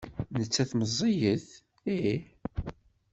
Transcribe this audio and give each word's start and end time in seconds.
Nettat 0.39 0.71
meẓẓiyet? 0.79 1.47
Ih. 2.09 2.21